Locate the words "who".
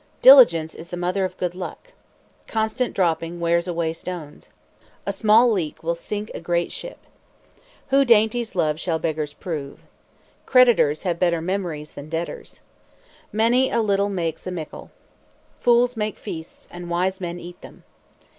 7.89-8.03